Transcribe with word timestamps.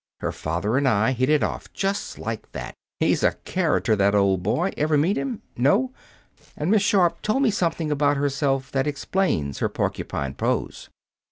Her 0.21 0.31
father 0.31 0.77
and 0.77 0.87
I 0.87 1.11
hit 1.11 1.29
it 1.29 1.43
off 1.43 1.71
just 1.73 2.17
like 2.17 2.51
that. 2.53 2.73
He's 2.99 3.21
a 3.21 3.33
character, 3.45 3.95
that 3.95 4.15
old 4.15 4.41
boy. 4.41 4.71
Ever 4.75 4.97
meet 4.97 5.15
him? 5.15 5.43
No? 5.55 5.91
And 6.57 6.71
Miss 6.71 6.81
Sharp 6.81 7.21
told 7.21 7.43
me 7.43 7.51
something 7.51 7.91
about 7.91 8.17
herself 8.17 8.71
that 8.71 8.87
explains 8.87 9.59
her 9.59 9.69
porcupine 9.69 10.33
pose. 10.33 10.89